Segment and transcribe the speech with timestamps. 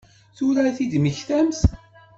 [0.37, 1.59] Tura i t-id-temmektamt?